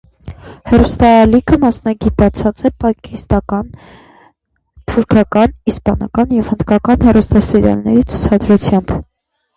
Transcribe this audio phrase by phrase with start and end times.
[0.69, 3.69] Հեռուստաալիքը մասնագիտացած է պակիստանական,
[4.93, 8.97] թուրքական, իսպանական և հնդկական հեռուստասերիալների ցուցադրությամբ։